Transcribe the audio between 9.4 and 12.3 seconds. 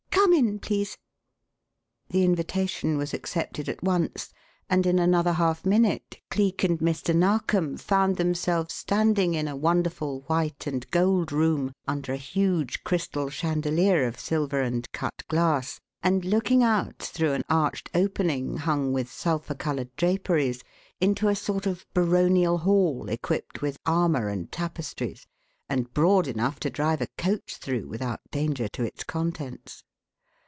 a wonderful white and gold room, under a